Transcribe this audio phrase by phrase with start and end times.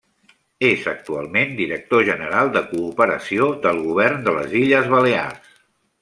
[0.67, 5.53] És actualment director general de cooperació del Govern de les Illes Balears.